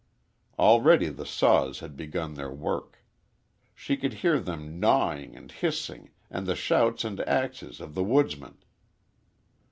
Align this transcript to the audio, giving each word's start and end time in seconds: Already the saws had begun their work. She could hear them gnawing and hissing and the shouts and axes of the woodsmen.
Already 0.57 1.09
the 1.09 1.27
saws 1.27 1.79
had 1.81 1.95
begun 1.95 2.33
their 2.33 2.49
work. 2.51 3.05
She 3.75 3.95
could 3.95 4.13
hear 4.13 4.39
them 4.39 4.79
gnawing 4.79 5.35
and 5.35 5.51
hissing 5.51 6.09
and 6.27 6.47
the 6.47 6.55
shouts 6.55 7.03
and 7.05 7.19
axes 7.19 7.79
of 7.79 7.93
the 7.93 8.03
woodsmen. 8.03 8.57